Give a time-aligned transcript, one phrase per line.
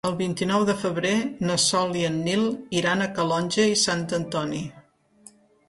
[0.09, 1.11] El vint-i-nou de febrer
[1.49, 2.47] na Sol i en Nil
[2.81, 4.67] iran a Calonge i Sant Antoni.